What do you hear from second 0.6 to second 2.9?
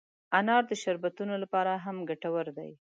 د شربتونو لپاره هم ګټور دی.